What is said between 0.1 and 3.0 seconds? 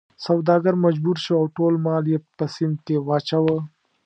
سوداګر مجبور شو او ټول مال یې په سیند کې